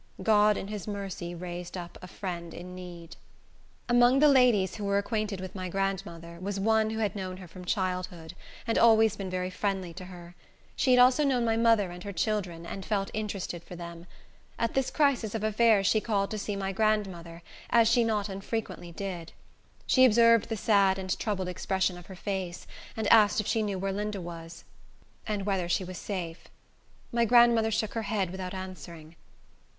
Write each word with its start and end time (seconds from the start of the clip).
God 0.23 0.57
in 0.57 0.69
his 0.69 0.87
mercy 0.87 1.35
raised 1.35 1.77
up 1.77 1.95
"a 2.01 2.07
friend 2.07 2.55
in 2.55 2.73
need." 2.73 3.17
Among 3.87 4.17
the 4.17 4.27
ladies 4.27 4.73
who 4.77 4.83
were 4.83 4.97
acquainted 4.97 5.39
with 5.39 5.53
my 5.53 5.69
grandmother, 5.69 6.39
was 6.41 6.59
one 6.59 6.89
who 6.89 6.97
had 6.97 7.15
known 7.15 7.37
her 7.37 7.47
from 7.47 7.65
childhood, 7.65 8.33
and 8.65 8.79
always 8.79 9.15
been 9.15 9.29
very 9.29 9.51
friendly 9.51 9.93
to 9.93 10.05
her. 10.05 10.33
She 10.75 10.89
had 10.89 10.99
also 10.99 11.23
known 11.23 11.45
my 11.45 11.55
mother 11.55 11.91
and 11.91 12.03
her 12.03 12.11
children, 12.11 12.65
and 12.65 12.83
felt 12.83 13.11
interested 13.13 13.63
for 13.63 13.75
them. 13.75 14.07
At 14.57 14.73
this 14.73 14.89
crisis 14.89 15.35
of 15.35 15.43
affairs 15.43 15.85
she 15.85 16.01
called 16.01 16.31
to 16.31 16.39
see 16.39 16.55
my 16.55 16.71
grandmother, 16.71 17.43
as 17.69 17.87
she 17.87 18.03
not 18.03 18.27
unfrequently 18.27 18.91
did. 18.91 19.33
She 19.85 20.03
observed 20.03 20.49
the 20.49 20.57
sad 20.57 20.97
and 20.97 21.15
troubled 21.19 21.47
expression 21.47 21.95
of 21.95 22.07
her 22.07 22.15
face, 22.15 22.65
and 22.97 23.05
asked 23.13 23.39
if 23.39 23.45
she 23.45 23.61
knew 23.61 23.77
where 23.77 23.93
Linda 23.93 24.19
was, 24.19 24.63
and 25.27 25.45
whether 25.45 25.69
she 25.69 25.83
was 25.83 25.99
safe. 25.99 26.45
My 27.11 27.23
grandmother 27.23 27.69
shook 27.69 27.93
her 27.93 28.01
head, 28.09 28.31
without 28.31 28.55
answering. 28.55 29.15